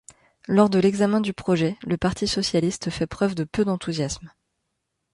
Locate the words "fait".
2.89-3.05